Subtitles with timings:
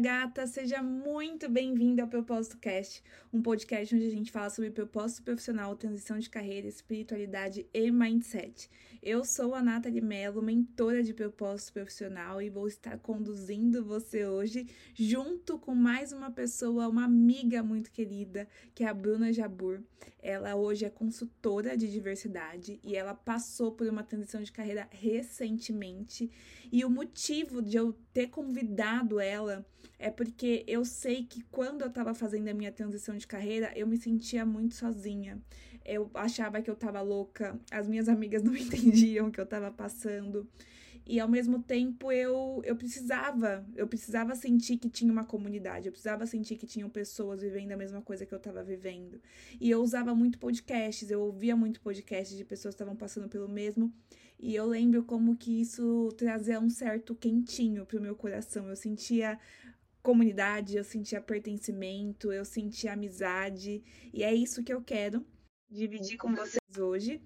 [0.00, 0.46] gata!
[0.46, 5.76] Seja muito bem-vinda ao Propósito Cast, um podcast onde a gente fala sobre propósito profissional,
[5.76, 8.70] transição de carreira, espiritualidade e mindset.
[9.02, 14.66] Eu sou a Nathalie Mello, mentora de propósito profissional, e vou estar conduzindo você hoje
[14.92, 19.80] junto com mais uma pessoa, uma amiga muito querida, que é a Bruna Jabur.
[20.22, 26.30] Ela hoje é consultora de diversidade e ela passou por uma transição de carreira recentemente.
[26.70, 29.64] E o motivo de eu ter convidado ela
[29.98, 33.86] é porque eu sei que quando eu estava fazendo a minha transição de carreira, eu
[33.86, 35.40] me sentia muito sozinha.
[35.90, 39.70] Eu achava que eu estava louca, as minhas amigas não entendiam o que eu estava
[39.72, 40.48] passando.
[41.04, 45.92] E ao mesmo tempo eu, eu precisava, eu precisava sentir que tinha uma comunidade, eu
[45.92, 49.20] precisava sentir que tinham pessoas vivendo a mesma coisa que eu estava vivendo.
[49.60, 53.48] E eu usava muito podcasts, eu ouvia muito podcasts de pessoas que estavam passando pelo
[53.48, 53.92] mesmo.
[54.38, 58.68] E eu lembro como que isso trazia um certo quentinho pro meu coração.
[58.68, 59.36] Eu sentia
[60.02, 63.82] comunidade, eu sentia pertencimento, eu sentia amizade.
[64.14, 65.26] E é isso que eu quero
[65.70, 67.22] dividir com vocês hoje.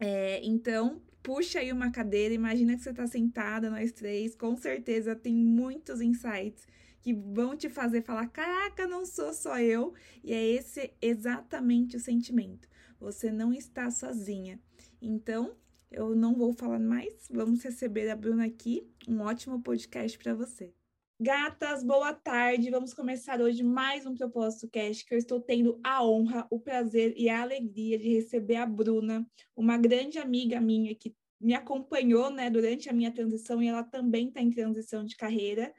[0.00, 5.14] É, então, puxa aí uma cadeira, imagina que você está sentada, nós três, com certeza
[5.14, 6.66] tem muitos insights
[7.00, 9.94] que vão te fazer falar: caraca, não sou só eu.
[10.22, 12.68] E é esse exatamente o sentimento.
[13.00, 14.60] Você não está sozinha.
[15.00, 15.56] Então,
[15.90, 18.86] eu não vou falar mais, vamos receber a Bruna aqui.
[19.06, 20.77] Um ótimo podcast para você.
[21.20, 22.70] Gatas, boa tarde.
[22.70, 27.12] Vamos começar hoje mais um Propósito Cast que eu estou tendo a honra, o prazer
[27.16, 32.48] e a alegria de receber a Bruna, uma grande amiga minha que me acompanhou né,
[32.48, 35.74] durante a minha transição e ela também está em transição de carreira.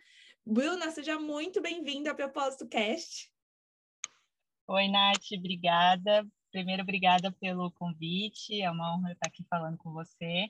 [0.46, 3.32] Bruna, seja muito bem-vinda ao Propósito Cast.
[4.68, 6.28] Oi, Nath, obrigada.
[6.52, 10.50] Primeiro, obrigada pelo convite, é uma honra estar aqui falando com você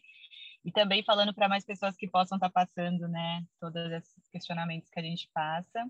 [0.69, 4.87] e também falando para mais pessoas que possam estar tá passando, né, todos esses questionamentos
[4.89, 5.89] que a gente passa.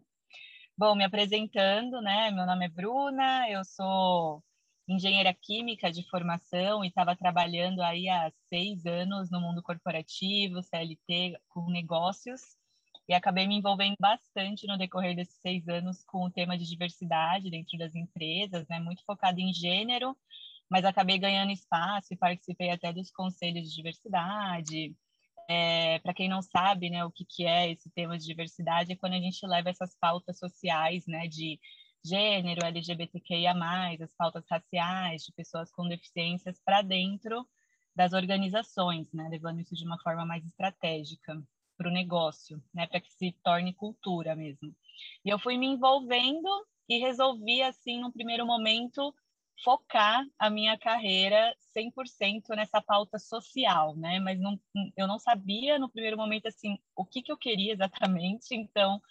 [0.78, 4.42] Bom, me apresentando, né, meu nome é Bruna, eu sou
[4.88, 11.38] engenheira química de formação e estava trabalhando aí há seis anos no mundo corporativo, CLT,
[11.50, 12.42] com negócios,
[13.08, 17.52] e acabei me envolvendo bastante no decorrer desses seis anos com o tema de diversidade
[17.52, 20.16] dentro das empresas, né, muito focado em gênero,
[20.70, 24.96] mas acabei ganhando espaço e participei até dos conselhos de diversidade.
[25.50, 28.96] É, Para quem não sabe, né, o que, que é esse tema de diversidade, é
[28.96, 31.60] quando a gente leva essas pautas sociais, né, de
[32.06, 33.54] gênero, LGBTQIA+,
[34.02, 37.48] as pautas raciais, de pessoas com deficiências para dentro
[37.96, 41.42] das organizações, né, levando isso de uma forma mais estratégica
[41.78, 44.76] para o negócio, né, para que se torne cultura mesmo.
[45.26, 46.48] E eu fui me envolvendo
[46.88, 49.14] e resolvi, assim, no primeiro momento,
[49.64, 54.20] focar a minha carreira 100% nessa pauta social, né?
[54.20, 54.60] Mas não,
[54.96, 59.02] eu não sabia no primeiro momento assim o que, que eu queria exatamente, então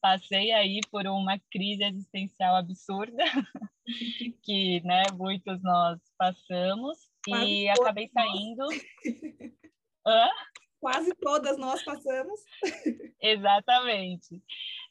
[0.00, 3.24] passei aí por uma crise existencial absurda
[4.42, 8.66] que, né, muitos nós passamos Quase e acabei saindo.
[10.78, 12.40] Quase todas nós passamos.
[13.20, 14.40] Exatamente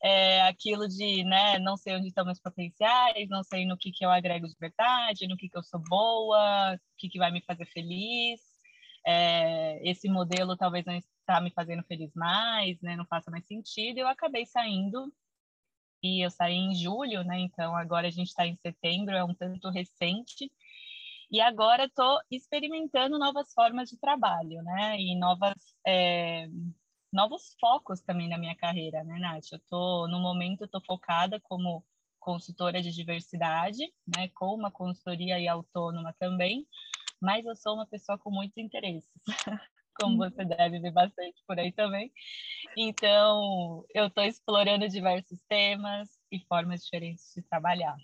[0.05, 4.05] é, aquilo de né, não sei onde estão meus potenciais, não sei no que, que
[4.05, 7.41] eu agrego de verdade, no que, que eu sou boa, o que, que vai me
[7.41, 8.39] fazer feliz.
[9.03, 13.97] É, esse modelo talvez não está me fazendo feliz mais, né, não faça mais sentido.
[13.97, 15.11] Eu acabei saindo
[16.03, 17.39] e eu saí em julho, né?
[17.39, 20.51] Então agora a gente está em setembro, é um tanto recente.
[21.31, 24.99] E agora estou experimentando novas formas de trabalho, né?
[24.99, 25.55] E novas
[25.85, 26.47] é,
[27.15, 29.51] novos focos também na minha carreira, né, Nath?
[29.51, 31.83] Eu tô, no momento, estou focada como
[32.19, 36.67] consultora de diversidade, né, com uma consultoria e autônoma também,
[37.21, 39.09] mas eu sou uma pessoa com muitos interesses,
[39.95, 40.49] como você uhum.
[40.49, 42.11] deve ver bastante por aí também.
[42.75, 47.95] Então, eu estou explorando diversos temas e formas diferentes de trabalhar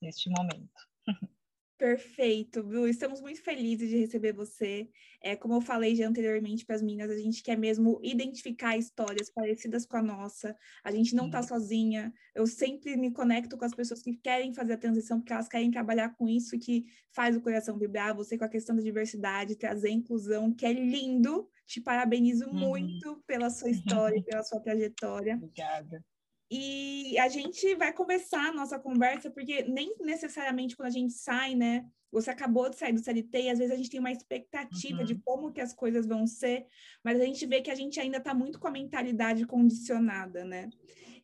[0.00, 0.70] neste momento.
[1.80, 2.86] Perfeito, Bru.
[2.86, 4.86] Estamos muito felizes de receber você.
[5.22, 9.30] É, como eu falei já anteriormente para as meninas, a gente quer mesmo identificar histórias
[9.30, 10.54] parecidas com a nossa.
[10.84, 12.12] A gente não está sozinha.
[12.34, 15.70] Eu sempre me conecto com as pessoas que querem fazer a transição, porque elas querem
[15.70, 16.84] trabalhar com isso que
[17.14, 18.14] faz o coração vibrar.
[18.14, 21.48] Você com a questão da diversidade, trazer inclusão, que é lindo.
[21.66, 22.58] Te parabenizo uhum.
[22.58, 25.36] muito pela sua história, pela sua trajetória.
[25.36, 26.04] Obrigada.
[26.50, 31.54] E a gente vai conversar a nossa conversa, porque nem necessariamente quando a gente sai,
[31.54, 31.86] né?
[32.10, 35.04] Você acabou de sair do CLT e às vezes a gente tem uma expectativa uhum.
[35.04, 36.66] de como que as coisas vão ser,
[37.04, 40.68] mas a gente vê que a gente ainda está muito com a mentalidade condicionada, né?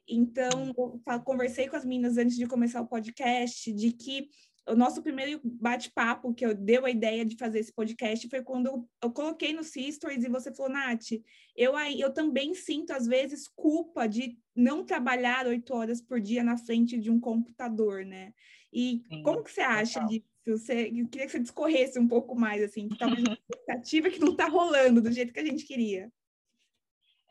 [0.08, 4.28] Então, eu conversei com as meninas antes de começar o podcast de que
[4.68, 8.66] o nosso primeiro bate-papo que eu deu a ideia de fazer esse podcast foi quando
[8.66, 11.12] eu, eu coloquei no Sisters e você falou, Nath,
[11.56, 16.56] eu, eu também sinto, às vezes, culpa de não trabalhar oito horas por dia na
[16.56, 18.32] frente de um computador, né?
[18.72, 20.08] E Sim, como que você acha total.
[20.08, 20.26] disso?
[20.46, 24.20] Você, eu queria que você discorresse um pouco mais, assim, que talvez uma expectativa que
[24.20, 26.12] não está rolando do jeito que a gente queria.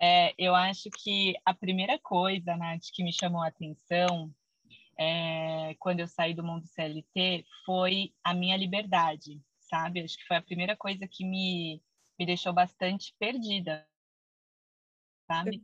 [0.02, 4.34] É, eu acho que a primeira coisa, Nath, que me chamou a atenção
[4.98, 10.02] é, quando eu saí do mundo CLT foi a minha liberdade, sabe?
[10.02, 11.82] Acho que foi a primeira coisa que me,
[12.18, 13.88] me deixou bastante perdida,
[15.28, 15.62] sabe?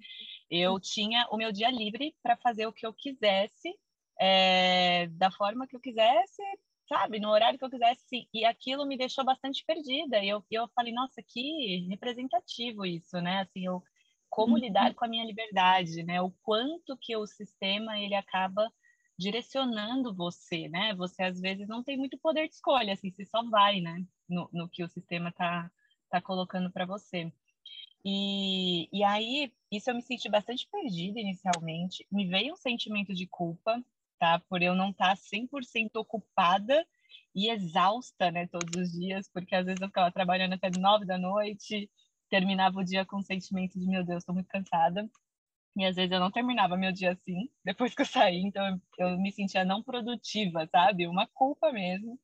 [0.49, 3.73] Eu tinha o meu dia livre para fazer o que eu quisesse,
[4.19, 6.43] é, da forma que eu quisesse,
[6.89, 7.19] sabe?
[7.19, 10.21] No horário que eu quisesse, e aquilo me deixou bastante perdida.
[10.23, 13.41] E eu, eu falei, nossa, que representativo isso, né?
[13.41, 13.81] Assim, eu,
[14.29, 14.59] como uhum.
[14.59, 16.21] lidar com a minha liberdade, né?
[16.21, 18.69] O quanto que o sistema ele acaba
[19.17, 20.93] direcionando você, né?
[20.95, 24.05] Você às vezes não tem muito poder de escolha, assim, você só vai, né?
[24.29, 25.69] No, no que o sistema tá,
[26.09, 27.31] tá colocando para você.
[28.03, 32.05] E, e aí, isso eu me senti bastante perdida inicialmente.
[32.11, 33.83] Me veio um sentimento de culpa,
[34.19, 34.39] tá?
[34.49, 36.85] Por eu não estar tá 100% ocupada
[37.35, 38.47] e exausta, né?
[38.47, 41.89] Todos os dias, porque às vezes eu ficava trabalhando até nove da noite,
[42.29, 45.09] terminava o dia com um sentimento de, meu Deus, estou muito cansada.
[45.75, 49.17] E às vezes eu não terminava meu dia assim, depois que eu saí, então eu,
[49.17, 51.07] me sentia não produtiva, sabe?
[51.07, 52.19] Uma culpa mesmo.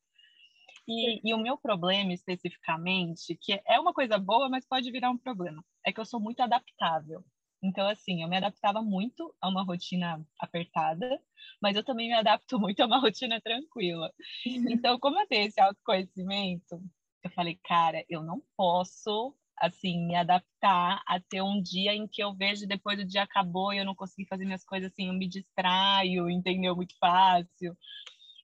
[0.87, 5.17] E, e, o meu problema especificamente, que é uma coisa boa, mas pode virar um
[5.17, 7.23] problema, é que eu sou muito adaptável.
[7.61, 11.19] Então, assim, eu me adaptava muito a uma rotina apertada,
[11.61, 14.13] mas eu também me adapto muito a uma rotina tranquila.
[14.85, 16.81] Então, como eu tenho esse autoconhecimento,
[17.23, 22.23] eu falei, cara, eu não posso assim, me adaptar a ter um dia em que
[22.23, 25.13] eu vejo depois o dia acabou e eu não consegui fazer minhas coisas assim, eu
[25.13, 26.75] me distraio, entendeu?
[26.75, 27.75] Muito fácil.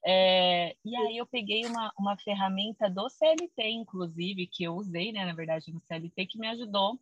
[0.06, 5.24] É, e aí eu peguei uma, uma ferramenta do CLT, inclusive, que eu usei, né,
[5.25, 7.00] na verdade, no CLT, que me ajudou,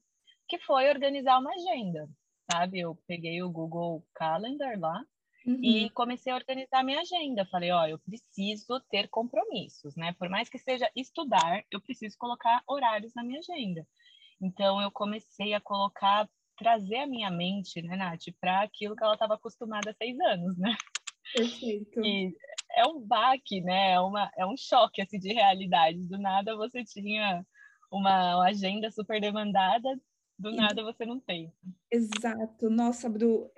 [0.47, 2.07] que foi organizar uma agenda,
[2.51, 2.79] sabe?
[2.79, 5.03] Eu peguei o Google Calendar lá
[5.45, 5.59] uhum.
[5.63, 7.45] e comecei a organizar minha agenda.
[7.45, 10.13] Falei, ó, eu preciso ter compromissos, né?
[10.13, 13.87] Por mais que seja estudar, eu preciso colocar horários na minha agenda.
[14.41, 16.27] Então, eu comecei a colocar,
[16.57, 20.57] trazer a minha mente, né, Nath, para aquilo que ela estava acostumada há seis anos,
[20.57, 20.75] né?
[21.33, 22.03] Perfeito.
[22.03, 22.35] E
[22.75, 23.91] é um baque, né?
[23.91, 26.07] É, uma, é um choque assim, de realidade.
[26.07, 27.45] Do nada você tinha
[27.91, 29.89] uma, uma agenda super demandada,
[30.37, 31.53] do nada você não tem.
[31.91, 32.69] Exato.
[32.69, 33.51] Nossa, Bru,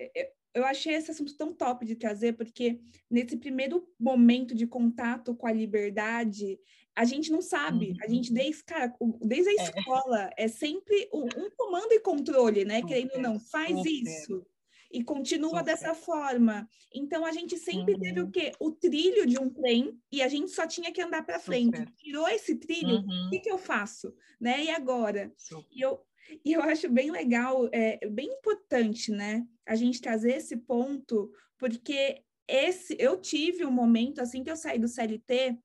[0.54, 2.80] eu achei esse assunto tão top de trazer, porque
[3.10, 6.60] nesse primeiro momento de contato com a liberdade,
[6.96, 7.96] a gente não sabe.
[8.04, 8.36] A gente, uhum.
[8.36, 9.64] desde, cara, desde a é.
[9.64, 12.82] escola, é, é sempre um, um, comando e controle, né?
[12.82, 13.90] Super, Querendo ou não, faz super.
[13.90, 14.46] isso.
[14.92, 15.64] E continua super.
[15.64, 16.70] dessa forma.
[16.94, 18.00] Então, a gente sempre uhum.
[18.00, 18.32] teve o uhum.
[18.32, 18.52] quê?
[18.60, 21.84] O trilho de um trem e a gente só tinha que andar para frente.
[21.98, 23.26] Tirou esse trilho, uhum.
[23.26, 24.14] o que, que eu faço?
[24.40, 24.66] Né?
[24.66, 25.34] E agora?
[25.72, 26.00] E eu,
[26.44, 29.46] e eu acho bem legal, é bem importante, né?
[29.66, 34.78] A gente trazer esse ponto, porque esse eu tive um momento assim que eu saí
[34.78, 35.58] do CLT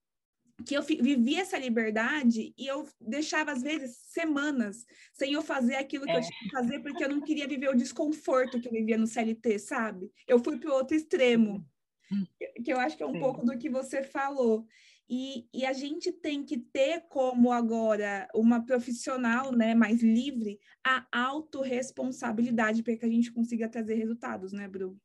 [0.67, 6.05] que eu vivi essa liberdade e eu deixava às vezes semanas sem eu fazer aquilo
[6.05, 6.17] que é.
[6.17, 9.07] eu tinha que fazer porque eu não queria viver o desconforto que eu vivia no
[9.07, 10.11] CLT, sabe?
[10.27, 11.65] Eu fui para o outro extremo,
[12.11, 12.27] hum.
[12.65, 13.21] que eu acho que é um Sim.
[13.21, 14.67] pouco do que você falou.
[15.11, 21.07] E, e, a gente tem que ter como agora uma profissional né, mais livre a
[21.11, 24.99] autorresponsabilidade para que a gente consiga trazer resultados, né, Bru?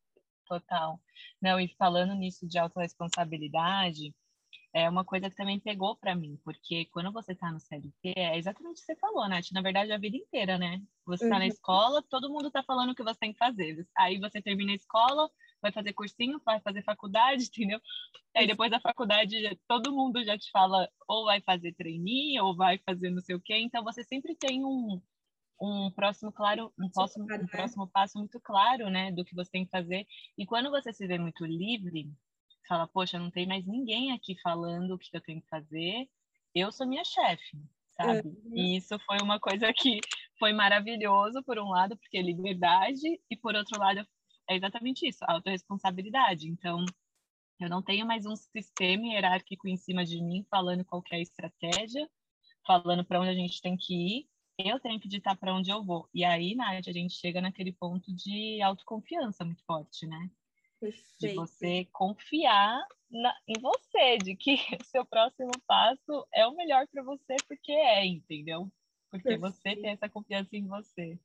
[0.45, 0.99] Total.
[1.41, 4.13] Não, e falando nisso de autorresponsabilidade,
[4.73, 8.37] é uma coisa que também pegou para mim, porque quando você está no CLT, é
[8.37, 10.81] exatamente o que você falou, Nath, na verdade a vida inteira, né?
[11.05, 11.41] Você está uhum.
[11.41, 13.87] na escola, todo mundo está falando o que você tem que fazer.
[13.95, 15.29] Aí você termina a escola,
[15.63, 17.79] vai fazer cursinho, vai fazer faculdade, entendeu?
[18.35, 19.35] Aí depois da faculdade,
[19.67, 23.41] todo mundo já te fala ou vai fazer trainee, ou vai fazer não sei o
[23.41, 23.57] quê.
[23.57, 25.01] Então você sempre tem um,
[25.59, 29.65] um próximo claro, um próximo, um próximo passo muito claro, né, do que você tem
[29.65, 30.05] que fazer.
[30.37, 32.11] E quando você se vê muito livre,
[32.67, 36.07] fala, poxa, não tem mais ninguém aqui falando o que eu tenho que fazer.
[36.53, 37.57] Eu sou minha chefe,
[37.91, 38.27] sabe?
[38.27, 38.51] Uhum.
[38.53, 39.99] E isso foi uma coisa que
[40.37, 44.05] foi maravilhoso por um lado, porque é liberdade, e por outro lado
[44.49, 46.49] é exatamente isso, autorresponsabilidade.
[46.49, 46.85] Então,
[47.59, 52.09] eu não tenho mais um sistema hierárquico em cima de mim falando qualquer estratégia,
[52.65, 54.27] falando para onde a gente tem que ir.
[54.57, 56.07] Eu tenho que ditar para onde eu vou.
[56.13, 60.29] E aí, Nath, a gente chega naquele ponto de autoconfiança muito forte, né?
[60.79, 61.17] Perfeito.
[61.19, 66.87] De você confiar na, em você, de que o seu próximo passo é o melhor
[66.87, 68.71] para você, porque é, entendeu?
[69.09, 69.41] Porque Perfeito.
[69.41, 71.17] você tem essa confiança em você.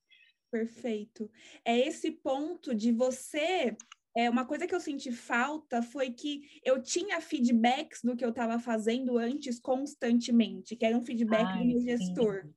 [0.50, 1.30] Perfeito.
[1.64, 3.76] É esse ponto de você
[4.16, 8.30] é, uma coisa que eu senti falta foi que eu tinha feedbacks do que eu
[8.30, 12.42] estava fazendo antes constantemente, que era um feedback Ai, do meu gestor.
[12.42, 12.54] Sim.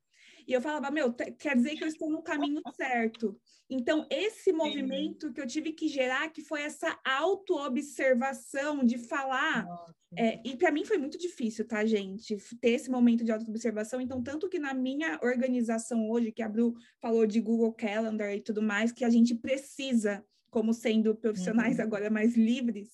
[0.52, 3.40] E eu falava, meu, quer dizer que eu estou no caminho certo.
[3.70, 9.66] Então, esse movimento que eu tive que gerar, que foi essa auto-observação de falar,
[10.14, 12.36] é, e para mim foi muito difícil, tá, gente?
[12.60, 13.98] Ter esse momento de auto-observação.
[13.98, 18.42] Então, tanto que na minha organização hoje, que a Bru falou de Google Calendar e
[18.42, 21.84] tudo mais, que a gente precisa como sendo profissionais uhum.
[21.84, 22.90] agora mais livres,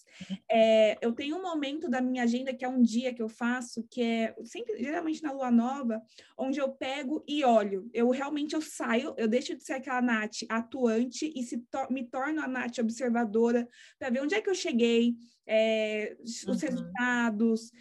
[0.48, 3.84] é, eu tenho um momento da minha agenda que é um dia que eu faço,
[3.90, 6.00] que é sempre, geralmente na lua nova,
[6.38, 7.90] onde eu pego e olho.
[7.92, 12.04] Eu realmente eu saio, eu deixo de ser aquela Nath atuante e se to me
[12.08, 16.54] torno a Nath observadora para ver onde é que eu cheguei, é, os uhum.
[16.54, 17.72] resultados,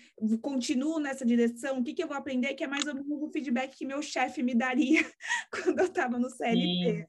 [0.42, 3.30] continuo nessa direção, o que, que eu vou aprender, que é mais ou menos o
[3.30, 5.06] feedback que meu chefe me daria
[5.52, 7.06] quando eu estava no CLT.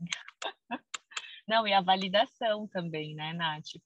[1.49, 3.81] Não, e a validação também, né, Nath?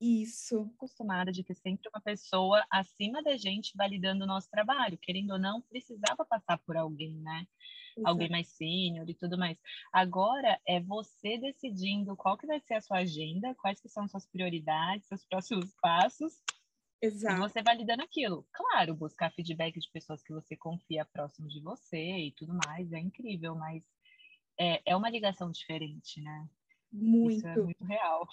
[0.00, 0.70] Isso.
[0.76, 4.98] Acostumada de ter sempre uma pessoa acima da gente validando o nosso trabalho.
[4.98, 7.46] Querendo ou não, precisava passar por alguém, né?
[7.96, 8.08] Exato.
[8.08, 9.58] Alguém mais sênior e tudo mais.
[9.92, 14.26] Agora é você decidindo qual que vai ser a sua agenda, quais que são suas
[14.26, 16.42] prioridades, seus próximos passos.
[17.00, 17.36] Exato.
[17.36, 18.46] E você validando aquilo.
[18.52, 22.98] Claro, buscar feedback de pessoas que você confia próximo de você e tudo mais, é
[22.98, 23.82] incrível, mas
[24.58, 26.48] é, é uma ligação diferente, né?
[26.92, 27.38] Muito.
[27.38, 28.28] Isso é muito real.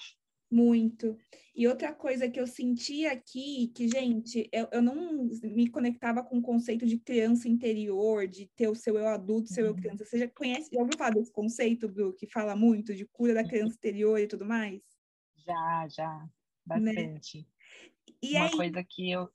[0.54, 1.18] Muito.
[1.56, 6.38] E outra coisa que eu senti aqui, que, gente, eu, eu não me conectava com
[6.38, 9.78] o conceito de criança interior, de ter o seu eu adulto, seu eu uhum.
[9.78, 10.06] criança.
[10.06, 13.44] Você já conhece, já ouviu falar desse conceito, Bru, que fala muito de cura da
[13.44, 14.80] criança interior e tudo mais?
[15.44, 16.18] Já, já.
[16.20, 16.30] Né?
[16.66, 17.40] Bastante.
[17.40, 17.46] Né?
[18.22, 18.52] E Uma aí...
[18.52, 19.30] coisa que eu.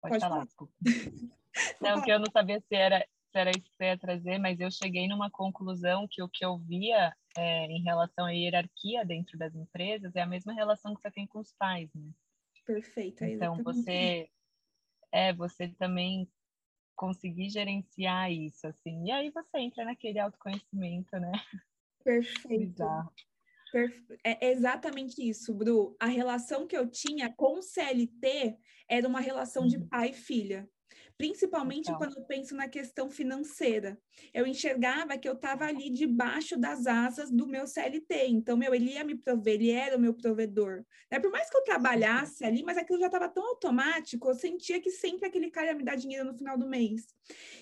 [0.00, 0.70] Pode, Pode falar, falar.
[1.82, 3.06] não, que eu não sabia se era
[3.38, 6.58] era isso que você ia trazer, mas eu cheguei numa conclusão que o que eu
[6.58, 11.10] via é, em relação à hierarquia dentro das empresas é a mesma relação que você
[11.10, 12.10] tem com os pais, né?
[12.66, 13.24] Perfeito.
[13.24, 14.28] É então você
[15.12, 16.28] é você também
[16.94, 19.06] conseguir gerenciar isso assim.
[19.06, 21.32] E aí você entra naquele autoconhecimento, né?
[22.04, 22.84] Perfeito.
[24.24, 25.96] É exatamente isso, Bru.
[25.98, 28.58] A relação que eu tinha com o CLT
[28.88, 29.88] era uma relação de uhum.
[29.88, 30.68] pai e filha
[31.20, 31.98] principalmente então.
[31.98, 34.00] quando eu penso na questão financeira.
[34.32, 38.92] Eu enxergava que eu estava ali debaixo das asas do meu CLT, então, meu, ele
[38.92, 40.82] ia me prover, ele era o meu provedor.
[41.10, 41.20] Né?
[41.20, 44.90] Por mais que eu trabalhasse ali, mas aquilo já estava tão automático, eu sentia que
[44.90, 47.06] sempre aquele cara ia me dar dinheiro no final do mês.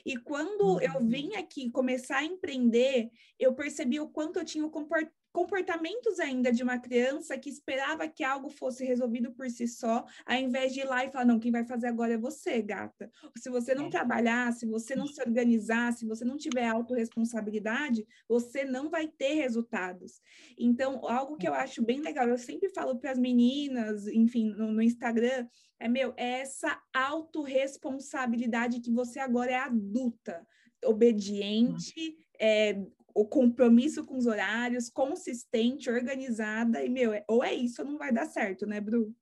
[0.06, 0.80] E quando uhum.
[0.80, 3.10] eu vim aqui começar a empreender,
[3.40, 8.08] eu percebi o quanto eu tinha o comportamento comportamentos ainda de uma criança que esperava
[8.08, 11.38] que algo fosse resolvido por si só, ao invés de ir lá e falar, não,
[11.38, 13.08] quem vai fazer agora é você, gata.
[13.36, 13.90] Se você não é.
[13.90, 19.34] trabalhar, se você não se organizar, se você não tiver autorresponsabilidade, você não vai ter
[19.34, 20.20] resultados.
[20.58, 21.58] Então, algo que eu é.
[21.58, 25.46] acho bem legal, eu sempre falo para as meninas, enfim, no, no Instagram,
[25.78, 30.44] é meu, é essa autorresponsabilidade que você agora é adulta,
[30.84, 32.84] obediente, é,
[33.20, 37.98] o compromisso com os horários, consistente, organizada, e, meu, é, ou é isso ou não
[37.98, 39.12] vai dar certo, né, Bru?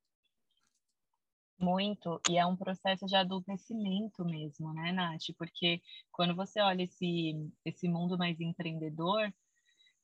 [1.59, 5.33] Muito, e é um processo de adultecimento mesmo, né, Nath?
[5.39, 5.81] Porque
[6.13, 7.33] quando você olha esse,
[7.65, 9.33] esse mundo mais empreendedor,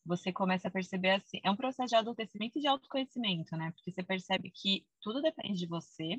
[0.06, 3.70] você começa a perceber assim, é um processo de adultecimento e de autoconhecimento, né?
[3.72, 6.18] Porque você percebe que tudo depende de você,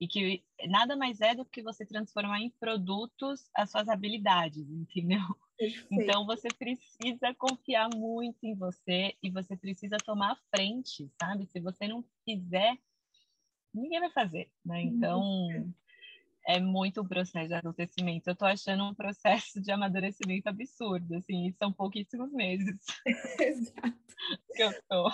[0.00, 5.20] e que nada mais é do que você transformar em produtos as suas habilidades, entendeu?
[5.58, 5.86] Perfeito.
[5.90, 11.46] Então você precisa confiar muito em você e você precisa tomar a frente, sabe?
[11.46, 12.78] Se você não fizer,
[13.74, 14.80] ninguém vai fazer, né?
[14.82, 15.22] Então
[16.46, 18.28] é muito um processo de acontecimento.
[18.28, 22.78] Eu tô achando um processo de amadurecimento absurdo, assim, são pouquíssimos meses.
[23.38, 24.00] Exato.
[24.54, 25.10] que eu tô.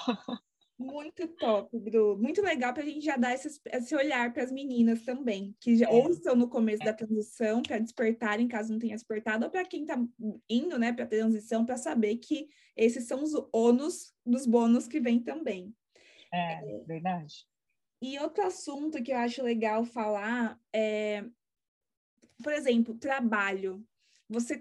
[0.78, 2.18] Muito top, Bru.
[2.18, 5.76] Muito legal para a gente já dar esse, esse olhar para as meninas também, que
[5.76, 5.90] já, é.
[5.90, 6.86] ou estão no começo é.
[6.86, 9.98] da transição, para despertarem, caso não tenha despertado, ou para quem está
[10.48, 15.00] indo né, para a transição, para saber que esses são os ônus dos bônus que
[15.00, 15.74] vem também.
[16.32, 17.46] É, é, verdade.
[18.02, 21.24] E outro assunto que eu acho legal falar é,
[22.42, 23.82] por exemplo, trabalho
[24.28, 24.58] você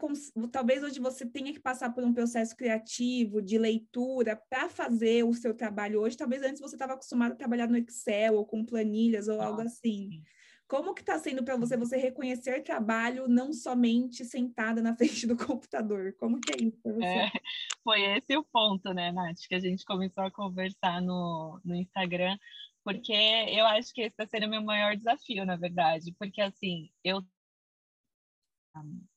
[0.52, 5.34] talvez hoje você tenha que passar por um processo criativo de leitura para fazer o
[5.34, 6.18] seu trabalho hoje.
[6.18, 10.22] Talvez antes você estava acostumado a trabalhar no Excel ou com planilhas ou algo assim.
[10.68, 15.38] Como que está sendo para você você reconhecer trabalho não somente sentada na frente do
[15.38, 16.16] computador?
[16.20, 17.06] Como que é isso para você?
[17.06, 17.32] É,
[17.84, 22.38] foi esse o ponto, né, Nath, que a gente começou a conversar no, no Instagram,
[22.84, 26.90] porque eu acho que esse está sendo o meu maior desafio, na verdade, porque assim,
[27.04, 27.24] eu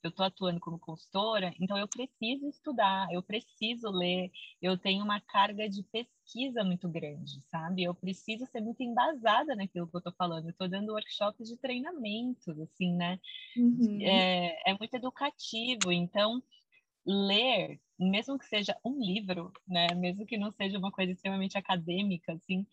[0.03, 5.21] eu estou atuando como consultora, então eu preciso estudar, eu preciso ler, eu tenho uma
[5.21, 7.83] carga de pesquisa muito grande, sabe?
[7.85, 10.45] Eu preciso ser muito embasada naquilo que eu estou falando.
[10.47, 13.19] Eu estou dando workshops de treinamento, assim, né?
[13.57, 14.01] Uhum.
[14.03, 16.43] É, é muito educativo, então
[17.07, 19.95] ler, mesmo que seja um livro, né?
[19.95, 22.67] Mesmo que não seja uma coisa extremamente acadêmica, assim,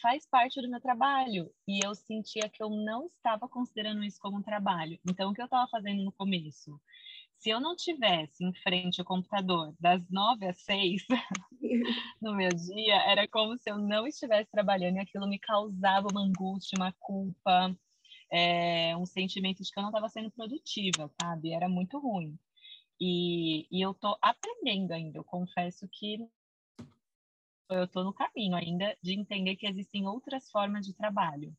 [0.00, 4.38] faz parte do meu trabalho e eu sentia que eu não estava considerando isso como
[4.38, 4.98] um trabalho.
[5.08, 6.80] Então, o que eu estava fazendo no começo?
[7.38, 11.02] Se eu não tivesse em frente ao computador das nove às seis
[12.20, 16.22] no meu dia, era como se eu não estivesse trabalhando e aquilo me causava uma
[16.22, 17.74] angústia, uma culpa,
[18.30, 21.52] é, um sentimento de que eu não estava sendo produtiva, sabe?
[21.52, 22.38] Era muito ruim.
[23.00, 25.18] E, e eu estou aprendendo ainda.
[25.18, 26.18] Eu confesso que
[27.70, 31.54] eu estou no caminho ainda de entender que existem outras formas de trabalho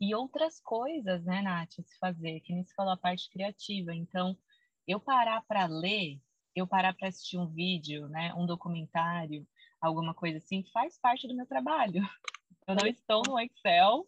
[0.00, 3.94] e outras coisas, né, Nath, se fazer, que nem se falou a parte criativa.
[3.94, 4.36] Então,
[4.86, 6.20] eu parar para ler,
[6.54, 9.46] eu parar para assistir um vídeo, né, um documentário,
[9.80, 12.00] alguma coisa assim, faz parte do meu trabalho.
[12.66, 14.06] Eu não estou no Excel,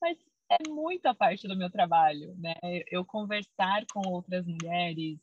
[0.00, 0.16] mas
[0.48, 2.54] é muita parte do meu trabalho, né?
[2.92, 5.18] Eu conversar com outras mulheres,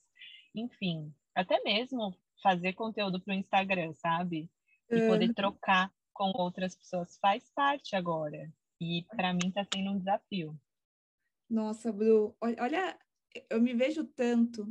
[0.54, 2.14] enfim, até mesmo
[2.44, 4.50] fazer conteúdo para o Instagram, sabe?
[4.90, 8.52] E poder trocar com outras pessoas faz parte agora.
[8.80, 10.60] E para mim está sendo um desafio.
[11.50, 12.98] Nossa, Bru, olha,
[13.50, 14.68] eu me vejo tanto,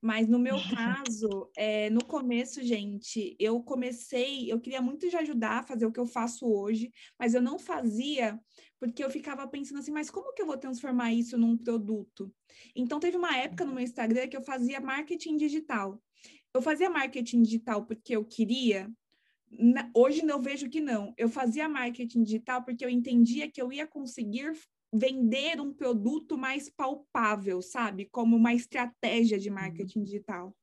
[0.00, 0.56] mas no meu
[1.14, 5.92] caso, é, no começo, gente, eu comecei, eu queria muito te ajudar a fazer o
[5.92, 8.40] que eu faço hoje, mas eu não fazia
[8.78, 12.32] porque eu ficava pensando assim, mas como que eu vou transformar isso num produto?
[12.74, 16.00] Então, teve uma época no meu Instagram que eu fazia marketing digital.
[16.54, 18.90] Eu fazia marketing digital porque eu queria,
[19.50, 21.14] na, hoje eu vejo que não.
[21.16, 24.52] Eu fazia marketing digital porque eu entendia que eu ia conseguir
[24.92, 28.08] vender um produto mais palpável, sabe?
[28.10, 30.54] Como uma estratégia de marketing digital.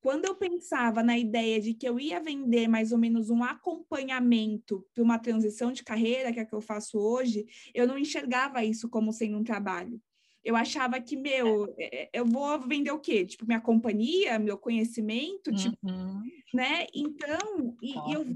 [0.00, 4.84] Quando eu pensava na ideia de que eu ia vender mais ou menos um acompanhamento
[4.92, 8.64] para uma transição de carreira, que é a que eu faço hoje, eu não enxergava
[8.64, 10.00] isso como sendo um trabalho.
[10.44, 13.24] Eu achava que, meu, é, é, eu vou vender o quê?
[13.24, 16.20] Tipo, minha companhia, meu conhecimento, tipo, uhum.
[16.52, 16.86] né?
[16.92, 18.26] Então, e, e eu,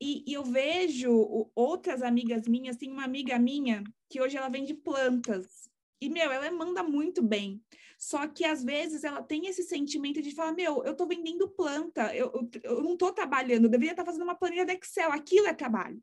[0.00, 4.74] e, e, eu vejo outras amigas minhas, tem uma amiga minha que hoje ela vende
[4.74, 5.70] plantas.
[6.00, 7.62] E, meu, ela manda muito bem.
[7.98, 12.14] Só que às vezes ela tem esse sentimento de falar: Meu, eu tô vendendo planta,
[12.14, 15.46] eu, eu, eu não tô trabalhando, eu deveria estar fazendo uma planilha do Excel, aquilo
[15.46, 16.02] é trabalho.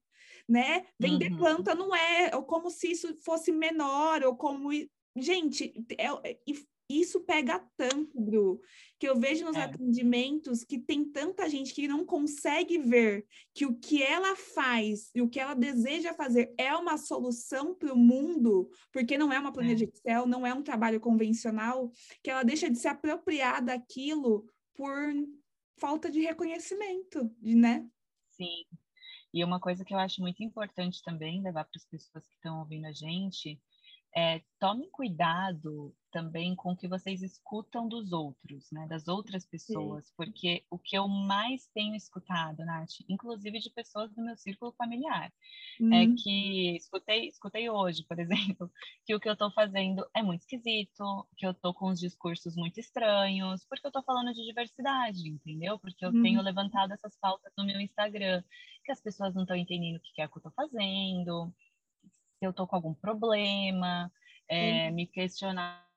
[0.49, 0.85] Né?
[0.99, 1.37] Vender uhum.
[1.37, 4.71] planta não é, ou como se isso fosse menor, ou como
[5.15, 6.39] Gente, é, é
[6.99, 8.61] isso pega tanto, Bru,
[8.99, 9.63] que eu vejo nos é.
[9.63, 15.21] atendimentos que tem tanta gente que não consegue ver que o que ela faz e
[15.21, 19.53] o que ela deseja fazer é uma solução para o mundo, porque não é uma
[19.53, 19.75] planilha é.
[19.75, 21.91] de Excel, não é um trabalho convencional,
[22.23, 24.45] que ela deixa de se apropriar daquilo
[24.75, 25.13] por
[25.77, 27.87] falta de reconhecimento, né?
[28.31, 28.65] Sim.
[29.33, 32.59] E uma coisa que eu acho muito importante também levar para as pessoas que estão
[32.59, 33.59] ouvindo a gente
[34.15, 40.07] é, tomem cuidado também com o que vocês escutam dos outros, né, das outras pessoas,
[40.07, 40.13] Sim.
[40.17, 45.31] porque o que eu mais tenho escutado, Nath, inclusive de pessoas do meu círculo familiar,
[45.79, 45.93] é hum.
[45.93, 48.19] é que escutei, escutei hoje, por
[48.59, 48.69] exemplo,
[49.05, 52.55] que o que eu estou fazendo é muito esquisito, que eu estou com os discursos
[52.55, 55.79] muito estranhos, porque eu estou falando de diversidade, entendeu?
[55.79, 58.43] Porque eu tenho levantado essas pautas no meu Instagram,
[58.83, 61.53] que as pessoas não estão entendendo o que é que eu estou fazendo,
[62.41, 64.11] se eu estou com algum problema,
[64.47, 65.87] é, me questionar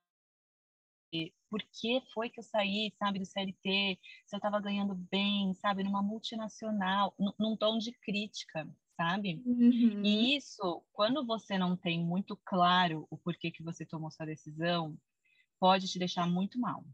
[1.49, 5.83] por que foi que eu saí, sabe, do CLT, se eu estava ganhando bem, sabe,
[5.83, 9.43] numa multinacional, num tom de crítica, sabe?
[9.47, 10.05] Uhum.
[10.05, 14.99] E isso, quando você não tem muito claro o porquê que você tomou sua decisão,
[15.59, 16.85] pode te deixar muito mal,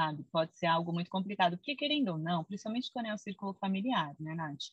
[0.00, 0.24] sabe?
[0.32, 4.16] Pode ser algo muito complicado, porque querendo ou não, principalmente quando é o círculo familiar,
[4.18, 4.64] né, Nath?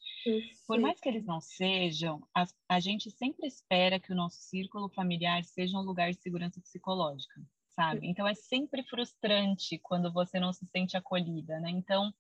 [0.65, 4.87] Por mais que eles não sejam, a, a gente sempre espera que o nosso círculo
[4.87, 8.07] familiar seja um lugar de segurança psicológica, sabe?
[8.07, 11.71] Então é sempre frustrante quando você não se sente acolhida, né?
[11.71, 12.13] Então,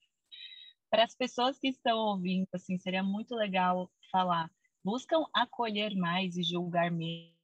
[0.89, 4.51] para as pessoas que estão ouvindo, assim, seria muito legal falar,
[4.83, 7.36] buscam acolher mais e julgar menos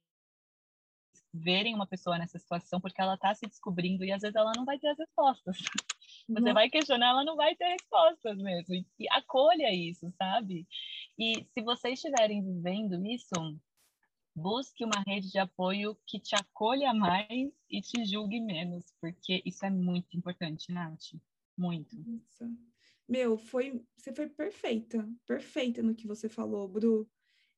[1.34, 4.64] verem uma pessoa nessa situação porque ela está se descobrindo e às vezes ela não
[4.64, 5.56] vai ter as respostas.
[6.28, 8.74] Você vai questionar, ela não vai ter respostas mesmo.
[8.74, 10.66] E, e acolha isso, sabe?
[11.18, 13.34] E se vocês estiverem vivendo isso,
[14.34, 19.66] busque uma rede de apoio que te acolha mais e te julgue menos, porque isso
[19.66, 21.14] é muito importante, Nath.
[21.56, 21.94] Muito.
[21.94, 22.44] Isso.
[23.08, 27.06] Meu, foi, você foi perfeita, perfeita no que você falou, Bru.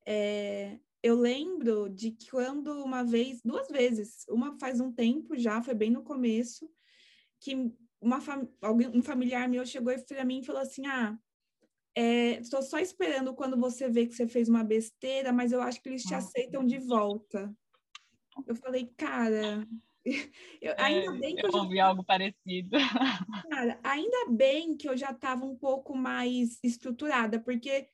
[0.05, 5.61] É, eu lembro de que quando uma vez, duas vezes, uma faz um tempo já,
[5.61, 6.69] foi bem no começo,
[7.39, 11.17] que uma fam alguém, um familiar meu chegou para mim e falou assim: Ah,
[11.95, 15.81] estou é, só esperando quando você vê que você fez uma besteira, mas eu acho
[15.81, 17.51] que eles te aceitam de volta.
[18.45, 19.67] Eu falei, cara,
[20.61, 21.85] eu, ainda é, bem que eu, eu ouvi já...
[21.85, 22.77] algo parecido.
[23.49, 27.89] Cara, ainda bem que eu já estava um pouco mais estruturada, porque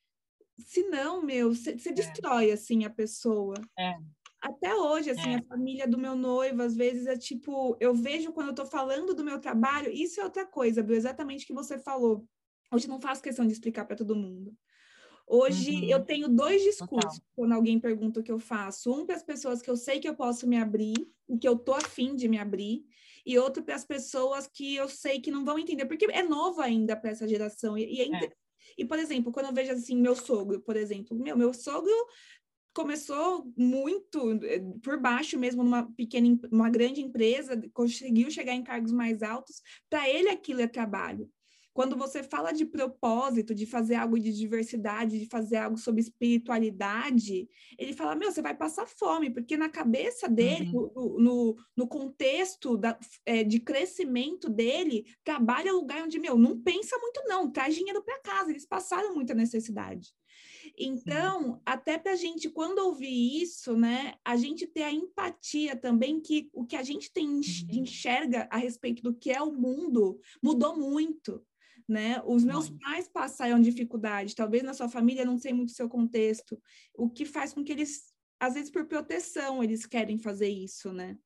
[0.58, 1.92] senão, meu, você é.
[1.92, 3.54] destrói assim a pessoa.
[3.78, 3.94] É.
[4.40, 5.36] Até hoje, assim, é.
[5.36, 9.14] a família do meu noivo, às vezes é tipo, eu vejo quando eu tô falando
[9.14, 12.26] do meu trabalho, isso é outra coisa, Bru, exatamente o que você falou.
[12.70, 14.54] Hoje não faço questão de explicar para todo mundo.
[15.26, 15.84] Hoje uhum.
[15.84, 17.32] eu tenho dois discursos Total.
[17.34, 18.92] quando alguém pergunta o que eu faço.
[18.92, 20.94] Um para as pessoas que eu sei que eu posso me abrir,
[21.28, 22.84] e que eu tô afim de me abrir,
[23.24, 26.60] e outro para as pessoas que eu sei que não vão entender, porque é novo
[26.60, 27.78] ainda para essa geração.
[27.78, 28.32] E, e, é é.
[28.76, 31.92] E, por exemplo, quando eu vejo assim, meu sogro, por exemplo, meu, meu sogro
[32.74, 38.90] começou muito eh, por baixo mesmo numa pequena, uma grande empresa, conseguiu chegar em cargos
[38.90, 39.62] mais altos.
[39.88, 41.30] Para ele aquilo é trabalho.
[41.74, 47.48] Quando você fala de propósito, de fazer algo de diversidade, de fazer algo sobre espiritualidade,
[47.76, 50.92] ele fala: Meu, você vai passar fome, porque na cabeça dele, uhum.
[50.94, 56.96] no, no, no, contexto da, é, de crescimento dele, trabalha lugar onde, meu, não pensa
[56.98, 60.14] muito, não, traz dinheiro para casa, eles passaram muita necessidade.
[60.78, 61.60] Então, Sim.
[61.66, 66.48] até para a gente, quando ouvir isso, né, a gente ter a empatia também que
[66.52, 67.42] o que a gente tem uhum.
[67.70, 71.44] enxerga a respeito do que é o mundo mudou muito
[71.88, 72.20] né?
[72.24, 76.60] Os meus pais passaram dificuldade, talvez na sua família, não sei muito o seu contexto,
[76.94, 81.18] o que faz com que eles, às vezes por proteção, eles querem fazer isso, né?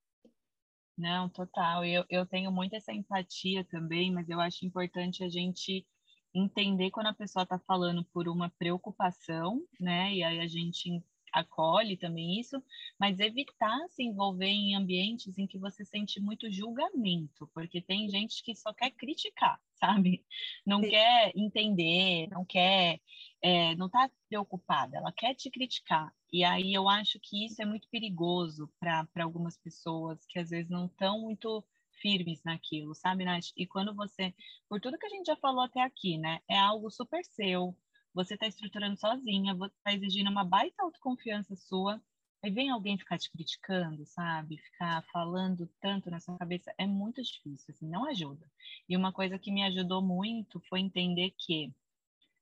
[0.97, 1.85] Não, total.
[1.85, 5.87] Eu, eu tenho muito essa empatia também, mas eu acho importante a gente
[6.35, 10.13] entender quando a pessoa está falando por uma preocupação, né?
[10.13, 12.63] E aí a gente acolhe também isso,
[12.99, 18.43] mas evitar se envolver em ambientes em que você sente muito julgamento, porque tem gente
[18.43, 20.25] que só quer criticar, sabe?
[20.67, 20.91] Não Sim.
[20.91, 23.01] quer entender, não quer,
[23.43, 26.13] é, não está preocupada, ela quer te criticar.
[26.33, 30.69] E aí eu acho que isso é muito perigoso para algumas pessoas que às vezes
[30.71, 31.65] não estão muito
[32.01, 33.47] firmes naquilo, sabe, Nath?
[33.57, 34.35] E quando você,
[34.69, 37.77] por tudo que a gente já falou até aqui, né, é algo super seu,
[38.15, 42.03] você está estruturando sozinha, você está exigindo uma baita autoconfiança sua,
[42.43, 44.59] aí vem alguém ficar te criticando, sabe?
[44.59, 48.51] Ficar falando tanto na sua cabeça, é muito difícil, assim, não ajuda.
[48.89, 51.73] E uma coisa que me ajudou muito foi entender que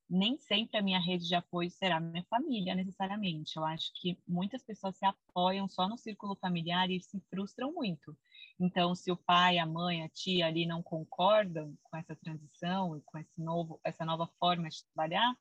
[0.09, 3.57] nem sempre a minha rede de apoio será minha família, necessariamente.
[3.57, 8.17] Eu acho que muitas pessoas se apoiam só no círculo familiar e se frustram muito.
[8.59, 13.01] Então, se o pai, a mãe, a tia ali não concordam com essa transição e
[13.03, 15.37] com esse novo, essa nova forma de trabalhar,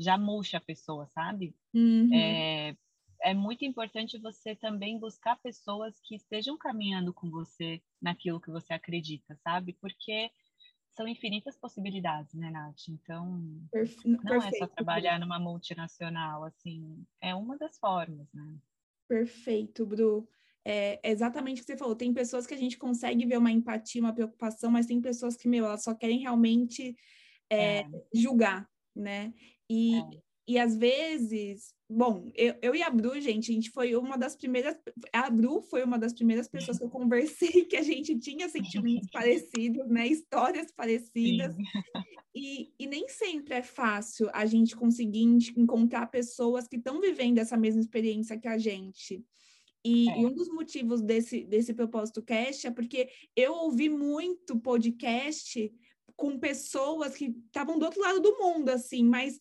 [0.00, 1.54] já murcha a pessoa, sabe?
[1.74, 2.08] Uhum.
[2.12, 2.74] É,
[3.22, 8.72] é muito importante você também buscar pessoas que estejam caminhando com você naquilo que você
[8.72, 9.74] acredita, sabe?
[9.74, 10.30] Porque
[10.96, 12.88] são infinitas possibilidades, né, Nath?
[12.88, 14.54] Então, Perfe não Perfeito.
[14.54, 18.56] é só trabalhar numa multinacional, assim, é uma das formas, né?
[19.06, 20.28] Perfeito, Bru.
[20.64, 21.96] É exatamente o que você falou.
[21.96, 25.48] Tem pessoas que a gente consegue ver uma empatia, uma preocupação, mas tem pessoas que,
[25.48, 26.96] meu, elas só querem realmente
[27.48, 27.90] é, é.
[28.14, 29.32] julgar, né?
[29.70, 30.02] E, é.
[30.48, 34.34] e às vezes, bom, eu, eu e a Bru, gente, a gente foi uma das
[34.34, 34.76] primeiras,
[35.12, 39.08] a Bru foi uma das primeiras pessoas que eu conversei que a gente tinha sentimentos
[39.14, 40.08] parecidos, né?
[40.08, 41.54] Histórias parecidas.
[42.32, 45.24] E, e nem sempre é fácil a gente conseguir
[45.56, 49.24] encontrar pessoas que estão vivendo essa mesma experiência que a gente.
[49.84, 50.20] E, é.
[50.20, 55.72] e, um dos motivos desse, desse propósito cast é porque eu ouvi muito podcast
[56.16, 59.38] com pessoas que estavam do outro lado do mundo, assim, mas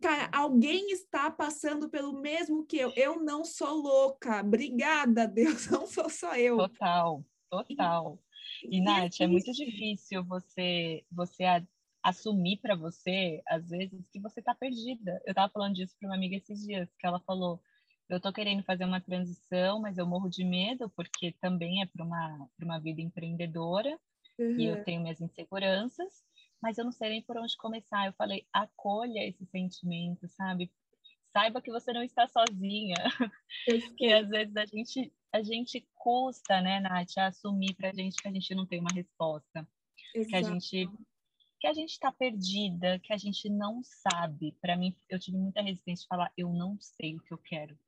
[0.00, 2.92] cara, alguém está passando pelo mesmo que eu.
[2.96, 4.40] Eu não sou louca.
[4.40, 6.56] Obrigada, Deus, não sou só eu.
[6.56, 8.18] Total, total.
[8.62, 11.62] E, e Nath, é muito difícil você você a,
[12.02, 15.20] assumir para você, às vezes, que você está perdida.
[15.24, 17.60] Eu estava falando disso para uma amiga esses dias, que ela falou:
[18.08, 22.04] eu estou querendo fazer uma transição, mas eu morro de medo, porque também é para
[22.04, 23.98] uma, uma vida empreendedora,
[24.38, 24.58] uhum.
[24.58, 26.22] e eu tenho minhas inseguranças
[26.64, 28.06] mas eu não sei nem por onde começar.
[28.06, 30.72] Eu falei, acolha esse sentimento, sabe?
[31.30, 32.96] Saiba que você não está sozinha.
[33.66, 38.26] Porque às vezes a gente, a gente custa, né, Nath, a assumir pra gente que
[38.26, 39.68] a gente não tem uma resposta.
[40.14, 40.30] Exato.
[40.30, 40.88] Que a gente
[41.60, 44.56] que a gente está perdida, que a gente não sabe.
[44.62, 47.78] Para mim, eu tive muita resistência de falar, eu não sei o que eu quero.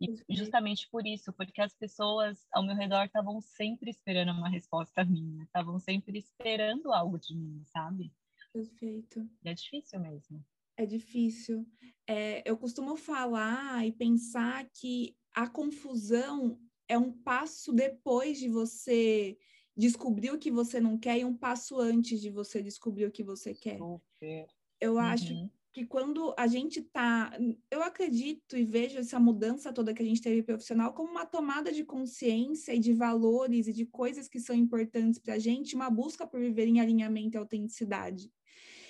[0.00, 5.04] E justamente por isso, porque as pessoas ao meu redor estavam sempre esperando uma resposta
[5.04, 8.12] minha, estavam sempre esperando algo de mim, sabe?
[8.52, 9.28] Perfeito.
[9.44, 10.44] E é difícil mesmo.
[10.76, 11.66] É difícil.
[12.06, 19.36] É, eu costumo falar e pensar que a confusão é um passo depois de você
[19.76, 23.22] descobrir o que você não quer e um passo antes de você descobrir o que
[23.22, 23.78] você quer.
[23.78, 24.46] Super.
[24.80, 24.98] Eu uhum.
[25.00, 27.30] acho que quando a gente tá,
[27.70, 31.70] eu acredito e vejo essa mudança toda que a gente teve profissional como uma tomada
[31.70, 35.88] de consciência e de valores e de coisas que são importantes para a gente, uma
[35.88, 38.28] busca por viver em alinhamento e autenticidade.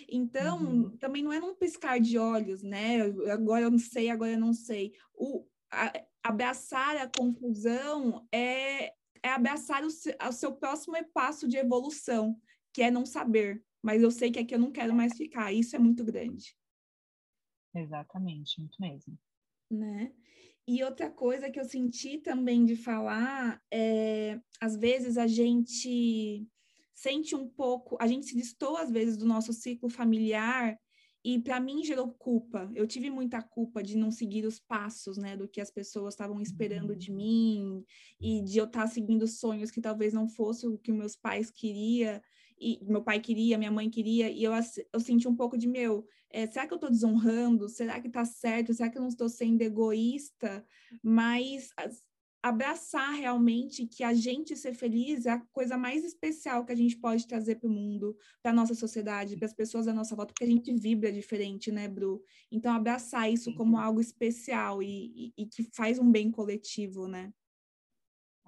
[0.09, 0.97] Então, uhum.
[0.97, 3.03] também não é num piscar de olhos, né?
[3.31, 4.95] Agora eu não sei, agora eu não sei.
[5.15, 8.87] O, a, abraçar a conclusão é,
[9.23, 12.35] é abraçar o, o seu próximo passo de evolução,
[12.73, 13.63] que é não saber.
[13.83, 15.53] Mas eu sei que aqui eu não quero mais ficar.
[15.53, 16.57] Isso é muito grande.
[17.75, 19.19] Exatamente, muito mesmo.
[19.71, 20.13] Né?
[20.67, 26.47] E outra coisa que eu senti também de falar é, às vezes a gente
[26.95, 30.79] sente um pouco, a gente se destoa às vezes do nosso ciclo familiar
[31.25, 32.71] e para mim gerou culpa.
[32.75, 36.41] Eu tive muita culpa de não seguir os passos, né, do que as pessoas estavam
[36.41, 37.85] esperando de mim
[38.21, 41.51] e de eu estar tá seguindo sonhos que talvez não fosse o que meus pais
[41.51, 42.23] queria
[42.61, 44.53] e meu pai queria, minha mãe queria, e eu,
[44.93, 47.69] eu senti um pouco de meu, é, será que eu estou desonrando?
[47.69, 48.75] Será que está certo?
[48.75, 50.65] Será que eu não estou sendo egoísta?
[51.03, 51.71] Mas
[52.43, 56.97] abraçar realmente que a gente ser feliz é a coisa mais especial que a gente
[56.97, 60.33] pode trazer para o mundo, para a nossa sociedade, para as pessoas da nossa volta,
[60.33, 62.23] porque a gente vibra diferente, né, Bru?
[62.51, 67.33] Então, abraçar isso como algo especial e, e, e que faz um bem coletivo, né?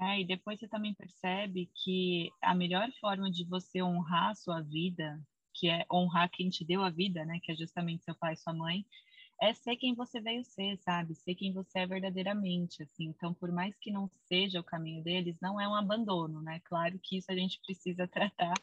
[0.01, 4.63] É, e depois você também percebe que a melhor forma de você honrar a sua
[4.63, 5.21] vida,
[5.55, 8.37] que é honrar quem te deu a vida, né, que é justamente seu pai e
[8.37, 8.85] sua mãe,
[9.43, 11.15] é ser quem você veio ser, sabe?
[11.15, 13.07] Ser quem você é verdadeiramente, assim.
[13.07, 16.61] Então, por mais que não seja o caminho deles, não é um abandono, né?
[16.65, 18.55] Claro que isso a gente precisa tratar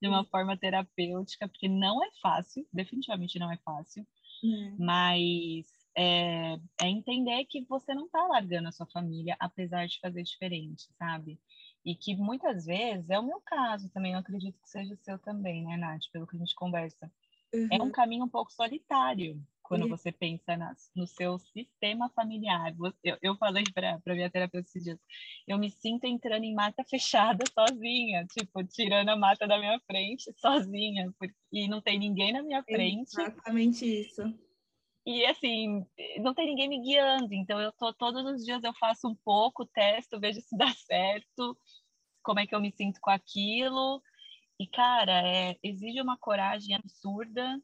[0.00, 4.06] de uma forma terapêutica, porque não é fácil, definitivamente não é fácil,
[4.44, 4.76] é.
[4.78, 10.22] mas é, é, entender que você não está largando a sua família, apesar de fazer
[10.22, 11.38] diferente, sabe?
[11.84, 15.18] E que muitas vezes, é o meu caso também, eu acredito que seja o seu
[15.18, 17.10] também, né, Nath, pelo que a gente conversa.
[17.52, 17.68] Uhum.
[17.70, 17.92] É um uhum.
[17.92, 19.88] caminho um pouco solitário quando uhum.
[19.88, 20.56] você pensa
[20.94, 22.74] no seu sistema familiar.
[23.02, 24.98] Eu, eu falei para minha terapeuta esses dias,
[25.46, 30.32] eu me sinto entrando em mata fechada sozinha, tipo, tirando a mata da minha frente
[30.38, 33.10] sozinha, porque, e não tem ninguém na minha frente.
[33.12, 34.22] Exatamente isso
[35.04, 35.84] e assim,
[36.20, 39.66] não tem ninguém me guiando, então eu tô todos os dias eu faço um pouco,
[39.66, 41.58] testo, vejo se dá certo,
[42.22, 44.02] como é que eu me sinto com aquilo.
[44.60, 47.60] E cara, é, exige uma coragem absurda.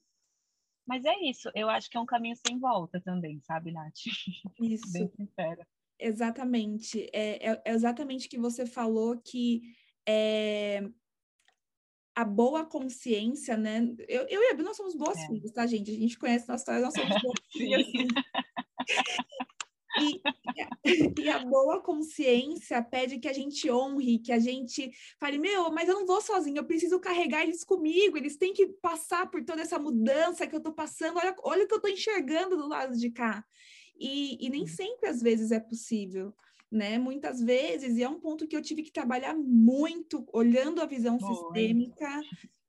[0.87, 3.95] Mas é isso, eu acho que é um caminho sem volta também, sabe, Nath?
[4.59, 4.91] Isso.
[4.91, 5.67] Bem sincera.
[5.99, 7.11] Exatamente.
[7.13, 9.61] É, é, é exatamente o que você falou que
[10.09, 10.81] é,
[12.19, 13.95] a boa consciência, né?
[14.09, 15.27] Eu, eu e a Bia, nós somos boas é.
[15.29, 15.93] filhas, tá, gente?
[15.93, 17.87] A gente conhece nossa história, nós somos boas filhas.
[20.01, 20.21] E,
[21.23, 25.89] e, a boa consciência pede que a gente honre, que a gente fale, meu, mas
[25.89, 29.63] eu não vou sozinha, eu preciso carregar eles comigo, eles têm que passar por toda
[29.63, 32.97] essa mudança que eu tô passando, olha, olha o que eu tô enxergando do lado
[32.97, 33.45] de cá.
[33.97, 36.35] E, e nem sempre, às vezes, é possível
[36.71, 36.99] né?
[36.99, 41.19] Muitas vezes, e é um ponto que eu tive que trabalhar muito, olhando a visão
[41.19, 42.21] sistêmica,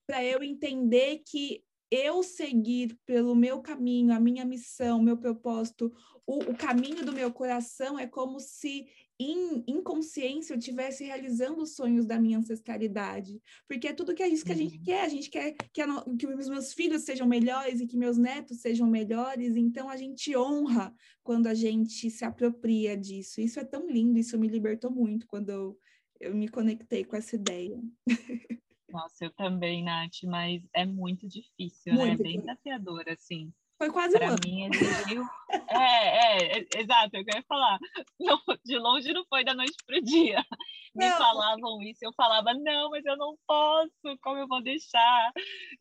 [0.08, 5.92] para eu entender que eu seguir pelo meu caminho, a minha missão, meu propósito,
[6.26, 8.88] o, o caminho do meu coração é como se
[9.20, 13.42] em, em consciência eu estivesse realizando os sonhos da minha ancestralidade.
[13.68, 14.84] Porque é tudo que é isso que a gente uhum.
[14.84, 15.02] quer.
[15.04, 18.62] A gente quer que, a, que os meus filhos sejam melhores e que meus netos
[18.62, 19.58] sejam melhores.
[19.58, 23.42] Então a gente honra quando a gente se apropria disso.
[23.42, 25.78] Isso é tão lindo, isso me libertou muito quando eu,
[26.22, 27.78] eu me conectei com essa ideia.
[28.90, 32.14] Nossa, eu também, Nath, mas é muito difícil, muito né?
[32.14, 33.54] É bem desafiador, assim.
[33.80, 34.40] Foi quase pra um ano.
[34.46, 35.24] mim, exigiu...
[35.70, 37.80] é, é, é, exato, eu ia falar.
[38.20, 40.46] Não, de longe não foi da noite pro dia.
[40.94, 41.18] Me não.
[41.18, 45.32] falavam isso, eu falava, não, mas eu não posso, como eu vou deixar?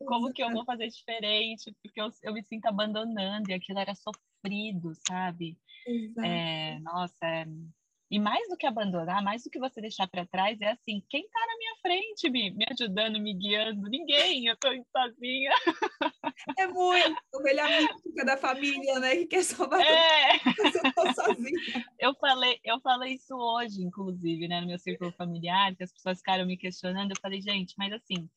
[0.07, 1.75] Como que eu vou fazer diferente?
[1.83, 5.57] Porque eu, eu me sinto abandonando, e aquilo era sofrido, sabe?
[5.85, 6.25] Exato.
[6.25, 7.45] É, nossa, é
[8.11, 11.21] e mais do que abandonar, mais do que você deixar para trás, é assim: quem
[11.21, 13.87] está na minha frente me, me ajudando, me guiando?
[13.87, 15.51] Ninguém, eu estou sozinha.
[16.57, 19.15] É muito, ovelha mística da família, né?
[19.17, 20.35] Que quer salvar é.
[20.35, 21.85] eu tô sozinha.
[21.99, 26.19] Eu falei, eu falei isso hoje, inclusive, né, no meu círculo familiar, que as pessoas
[26.19, 27.11] ficaram me questionando.
[27.11, 28.29] Eu falei, gente, mas assim,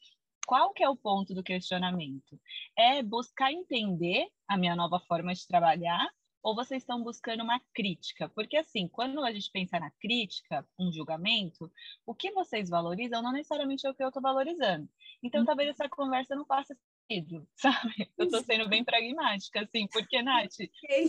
[0.46, 2.40] qual que é o ponto do questionamento?
[2.76, 6.08] É buscar entender a minha nova forma de trabalhar
[6.42, 8.28] ou vocês estão buscando uma crítica?
[8.28, 11.70] Porque, assim, quando a gente pensa na crítica, um julgamento,
[12.04, 14.88] o que vocês valorizam não necessariamente é o que eu estou valorizando.
[15.22, 15.46] Então, uhum.
[15.46, 16.76] talvez essa conversa não faça
[17.57, 18.11] sabe?
[18.16, 20.57] Eu estou sendo bem pragmática, assim, porque, Nath,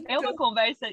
[0.08, 0.88] é uma conversa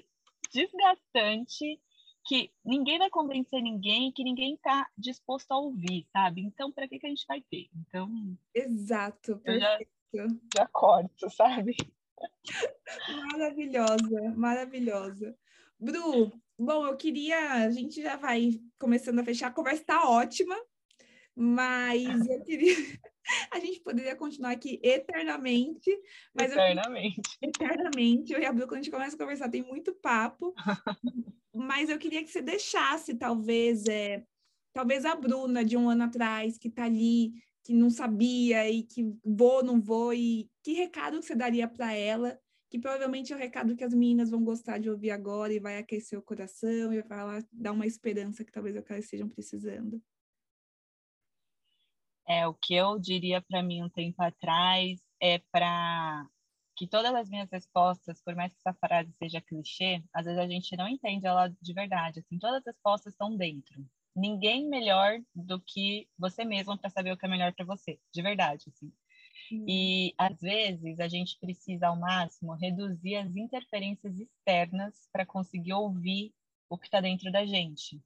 [0.53, 1.81] desgastante
[2.27, 6.43] que ninguém vai convencer ninguém, que ninguém está disposto a ouvir, sabe?
[6.43, 7.69] Então, para que, que a gente vai ter?
[7.75, 8.09] Então.
[8.55, 9.91] Exato, perfeito.
[10.13, 11.77] Já, já corto, sabe?
[13.33, 15.37] Maravilhosa, maravilhosa.
[15.79, 17.65] Bru, bom, eu queria.
[17.65, 20.55] A gente já vai começando a fechar, a conversa está ótima,
[21.35, 22.77] mas eu queria.
[23.53, 25.91] A gente poderia continuar aqui eternamente.
[26.35, 27.21] Mas eternamente.
[27.41, 28.33] Eu, eternamente.
[28.33, 30.55] Eu e a Bru, quando a gente começa a conversar, tem muito papo.
[31.55, 34.25] mas eu queria que você deixasse, talvez, é,
[34.73, 37.33] talvez a Bruna de um ano atrás, que está ali,
[37.65, 42.39] que não sabia e que vou, não vou, e que recado você daria para ela?
[42.71, 45.77] Que provavelmente é o recado que as meninas vão gostar de ouvir agora e vai
[45.77, 50.01] aquecer o coração e vai falar, dar uma esperança que talvez elas estejam precisando.
[52.31, 56.25] É, o que eu diria para mim um tempo atrás é para
[56.77, 60.47] que todas as minhas respostas, por mais que essa frase seja clichê, às vezes a
[60.47, 62.21] gente não entende ela de verdade.
[62.21, 63.85] Assim, todas as respostas estão dentro.
[64.15, 68.23] Ninguém melhor do que você mesmo para saber o que é melhor para você, de
[68.23, 68.93] verdade, assim.
[69.67, 76.33] E às vezes a gente precisa ao máximo reduzir as interferências externas para conseguir ouvir
[76.69, 78.01] o que está dentro da gente.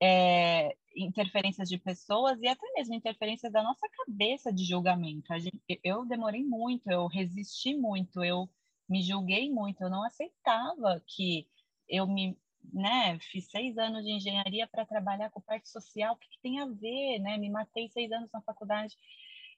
[0.00, 5.38] É, interferências de pessoas e até mesmo interferências da nossa cabeça de julgamento.
[5.38, 8.48] Gente, eu demorei muito, eu resisti muito, eu
[8.88, 11.46] me julguei muito, eu não aceitava que
[11.88, 12.36] eu me,
[12.72, 16.60] né, fiz seis anos de engenharia para trabalhar com parte social, o que, que, tem
[16.60, 17.36] a ver, né?
[17.36, 18.96] Me matei seis anos na faculdade.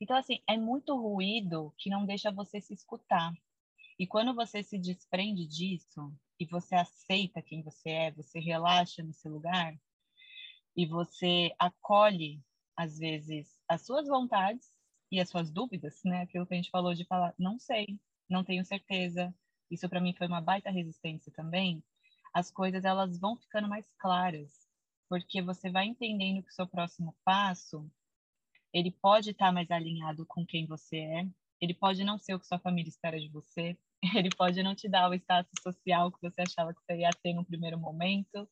[0.00, 3.32] Então, assim, é muito ruído que não deixa você se escutar.
[3.98, 9.28] E quando você se desprende disso e você aceita quem você é, você relaxa nesse
[9.28, 9.74] lugar,
[10.78, 12.40] e você acolhe,
[12.76, 14.70] às vezes, as suas vontades
[15.10, 16.22] e as suas dúvidas, né?
[16.22, 17.98] Aquilo que a gente falou de falar, não sei,
[18.30, 19.34] não tenho certeza.
[19.68, 21.82] Isso para mim foi uma baita resistência também.
[22.32, 24.52] As coisas elas vão ficando mais claras,
[25.08, 27.90] porque você vai entendendo que o seu próximo passo
[28.72, 31.28] ele pode estar tá mais alinhado com quem você é,
[31.60, 33.76] ele pode não ser o que sua família espera de você,
[34.14, 37.34] ele pode não te dar o status social que você achava que você ia ter
[37.34, 38.48] no primeiro momento,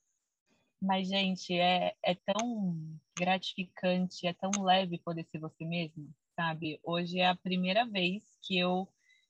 [0.81, 6.79] mas, gente, é, é tão gratificante, é tão leve poder ser você mesmo, sabe?
[6.85, 8.89] Hoje é a primeira vez que eu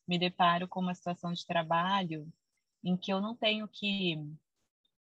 [0.09, 2.33] me deparo com uma situação de trabalho
[2.85, 4.17] em que eu não tenho que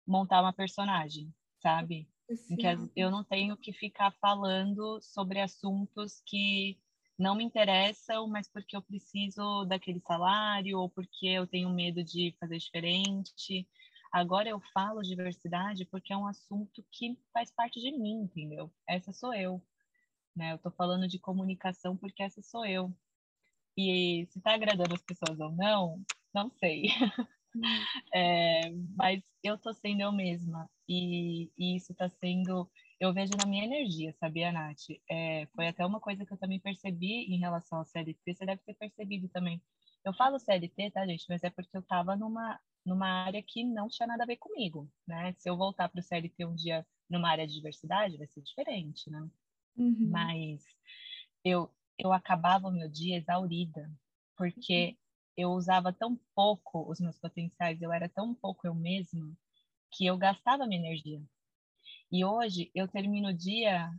[0.06, 2.08] montar uma personagem, sabe?
[2.48, 6.78] Em que eu não tenho que ficar falando sobre assuntos que
[7.18, 12.34] não me interessam, mas porque eu preciso daquele salário ou porque eu tenho medo de
[12.40, 13.68] fazer diferente.
[14.14, 18.72] Agora eu falo diversidade porque é um assunto que faz parte de mim, entendeu?
[18.88, 19.60] Essa sou eu.
[20.36, 20.52] Né?
[20.52, 22.96] Eu estou falando de comunicação porque essa sou eu.
[23.76, 26.00] E se está agradando as pessoas ou não,
[26.32, 26.84] não sei.
[28.12, 30.68] É, mas eu estou sendo eu mesma.
[30.88, 32.68] E, e isso está sendo.
[32.98, 34.90] Eu vejo na minha energia, sabia, Nath?
[35.08, 38.60] É, foi até uma coisa que eu também percebi em relação ao CLT, você deve
[38.62, 39.62] ter percebido também.
[40.04, 41.26] Eu falo CLT, tá, gente?
[41.28, 44.90] Mas é porque eu estava numa numa área que não tinha nada a ver comigo,
[45.06, 45.32] né?
[45.38, 49.10] Se eu voltar para o CLT um dia numa área de diversidade, vai ser diferente,
[49.10, 49.28] né?
[49.76, 50.08] Uhum.
[50.10, 50.62] Mas
[51.44, 53.90] eu, eu acabava o meu dia exaurida,
[54.36, 54.96] porque uhum.
[55.36, 59.32] eu usava tão pouco os meus potenciais, eu era tão pouco eu mesma,
[59.90, 61.22] que eu gastava minha energia.
[62.10, 63.90] E hoje eu termino o dia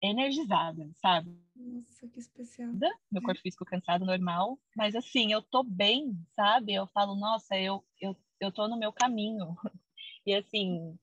[0.00, 1.43] energizada, sabe?
[1.56, 2.72] Nossa, que especial.
[3.10, 4.58] Meu corpo físico cansado, normal.
[4.76, 6.74] Mas assim, eu tô bem, sabe?
[6.74, 9.56] Eu falo, nossa, eu, eu, eu tô no meu caminho.
[10.26, 10.98] E assim,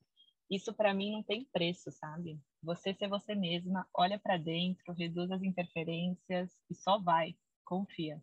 [0.49, 2.39] isso para mim não tem preço, sabe?
[2.63, 7.35] Você ser você mesma, olha para dentro, reduz as interferências e só vai.
[7.63, 8.19] Confia.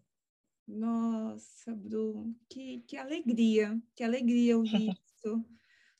[0.66, 5.44] Nossa, Bru, que, que alegria, que alegria ouvir isso.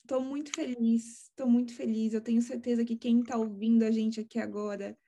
[0.02, 2.12] Estou muito feliz, estou muito feliz.
[2.12, 4.98] Eu tenho certeza que quem está ouvindo a gente aqui agora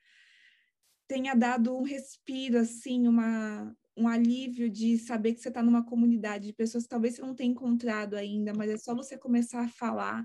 [1.11, 6.47] tenha dado um respiro, assim, uma, um alívio de saber que você está numa comunidade
[6.47, 9.69] de pessoas que talvez você não tenha encontrado ainda, mas é só você começar a
[9.69, 10.25] falar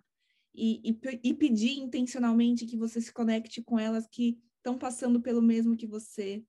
[0.54, 5.42] e, e, e pedir intencionalmente que você se conecte com elas que estão passando pelo
[5.42, 6.44] mesmo que você,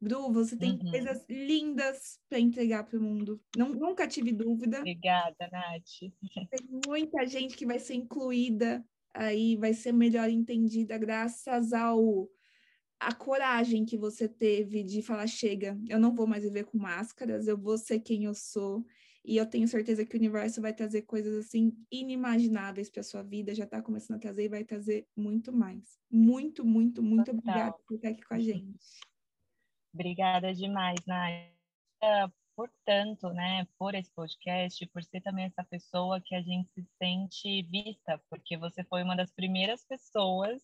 [0.00, 0.90] Bru, você tem uhum.
[0.90, 3.40] coisas lindas para entregar para o mundo.
[3.56, 4.80] Não, nunca tive dúvida.
[4.80, 6.12] Obrigada, Nath.
[6.50, 12.28] Tem muita gente que vai ser incluída aí, vai ser melhor entendida graças ao
[13.00, 17.46] a coragem que você teve de falar chega, eu não vou mais viver com máscaras,
[17.46, 18.84] eu vou ser quem eu sou.
[19.24, 23.54] E eu tenho certeza que o universo vai trazer coisas assim inimagináveis para sua vida,
[23.54, 25.98] já está começando a trazer e vai trazer muito mais.
[26.10, 27.38] Muito, muito, muito Total.
[27.38, 28.86] obrigada por estar aqui com a gente.
[29.92, 30.98] Obrigada demais.
[32.02, 32.26] É,
[32.56, 36.84] por tanto, né, por esse podcast, por ser também essa pessoa que a gente se
[37.00, 40.62] sente vista, porque você foi uma das primeiras pessoas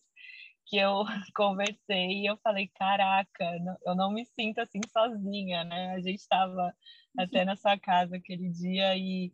[0.65, 1.03] que eu
[1.35, 3.45] conversei e eu falei, caraca,
[3.85, 5.91] eu não me sinto assim sozinha, né?
[5.91, 6.73] A gente estava
[7.17, 9.31] até na sua casa aquele dia e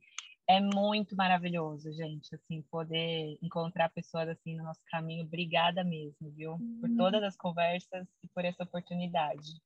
[0.47, 5.25] é muito maravilhoso, gente, assim, poder encontrar pessoas assim no nosso caminho.
[5.25, 6.57] Obrigada mesmo, viu?
[6.79, 6.97] Por uhum.
[6.97, 9.61] todas as conversas e por essa oportunidade.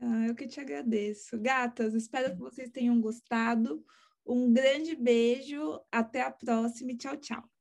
[0.00, 1.40] Ah, eu que te agradeço.
[1.40, 3.84] Gatas, espero que vocês tenham gostado.
[4.26, 7.53] Um grande beijo, até a próxima e tchau, tchau.